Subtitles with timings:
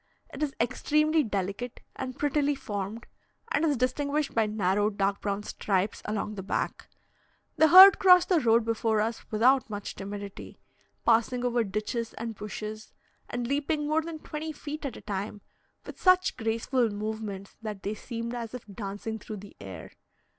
[0.33, 3.05] It is extremely delicate and prettily formed,
[3.51, 6.87] and is distinguished by narrow dark brown stripes along the back.
[7.57, 10.57] The herd crossed the road before us without much timidity,
[11.05, 12.93] passing over ditches and bushes,
[13.29, 15.41] and leaping more than twenty feet at a time,
[15.85, 19.91] with such graceful movements that they seemed as if dancing through the air.